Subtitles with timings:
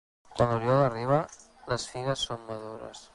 [0.37, 1.19] Quan l'oriol arriba,
[1.73, 3.09] les figues són madures.